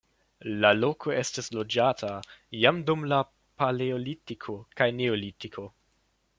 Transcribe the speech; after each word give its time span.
La 0.61 0.69
loko 0.77 1.13
estis 1.17 1.49
loĝata 1.57 2.09
jam 2.63 2.81
dum 2.89 3.05
la 3.13 3.21
paleolitiko 3.63 4.59
kaj 4.81 4.93
neolitiko. 5.01 5.71